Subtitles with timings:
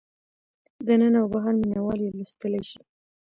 [0.87, 2.81] دننه او بهر مینه وال یې لوستلی شي.